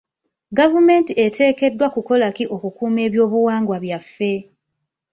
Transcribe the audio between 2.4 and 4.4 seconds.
okukuuma ebyobuwangwa byaffe?